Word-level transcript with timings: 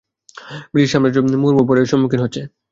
British 0.71 0.89
সাম্রাজ্য 0.93 1.17
মুহুর্মুহু 1.33 1.67
পরাজয়ের 1.67 1.91
সম্মুখীন 1.91 2.21
হচ্ছে। 2.23 2.41